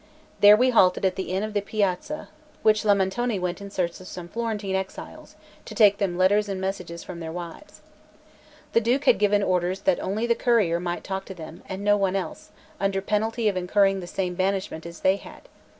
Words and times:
There 0.39 0.57
we 0.57 0.71
halted 0.71 1.05
at 1.05 1.15
the 1.15 1.31
inn 1.31 1.43
of 1.43 1.53
the 1.53 1.61
Piazza, 1.61 2.29
which 2.63 2.83
Lamentone 2.83 3.39
went 3.39 3.61
in 3.61 3.69
search 3.69 3.99
of 4.01 4.07
some 4.07 4.27
Florentine 4.29 4.73
exiles, 4.75 5.35
to 5.65 5.75
take 5.75 5.99
them 5.99 6.17
letters 6.17 6.49
and 6.49 6.59
messages 6.59 7.03
from 7.03 7.19
their 7.19 7.31
wives. 7.31 7.81
The 8.73 8.81
Duke 8.81 9.05
had 9.05 9.19
given 9.19 9.43
orders 9.43 9.81
that 9.81 9.99
only 9.99 10.25
the 10.25 10.33
courier 10.33 10.79
might 10.79 11.03
talk 11.03 11.25
to 11.25 11.35
them, 11.35 11.61
and 11.69 11.83
no 11.83 11.97
one 11.97 12.15
else, 12.15 12.49
under 12.79 12.99
penalty 12.99 13.47
of 13.47 13.55
incurring 13.55 13.99
the 13.99 14.07
same 14.07 14.33
banishment 14.33 14.87
as 14.87 15.01
they 15.01 15.17
had. 15.17 15.47